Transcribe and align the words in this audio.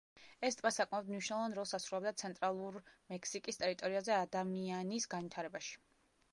ეს 0.47 0.55
ტბა 0.61 0.69
საკმაოდ 0.77 1.11
მნიშვნელოვან 1.11 1.53
როლს 1.57 1.73
ასრულებდა 1.79 2.15
ცენტრალურ 2.23 2.81
მექსიკის 3.13 3.63
ტერიტორიაზე 3.65 4.17
ადამიანის 4.25 5.11
განვითარებაში. 5.17 5.81